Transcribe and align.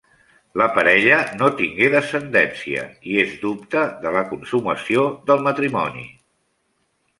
La 0.59 0.67
parella 0.77 1.19
no 1.41 1.49
tingué 1.59 1.89
descendència 1.95 2.87
i 3.11 3.21
es 3.25 3.37
dubte 3.45 3.85
de 4.07 4.15
la 4.17 4.25
consumació 4.33 5.07
del 5.31 5.47
matrimoni. 5.51 6.11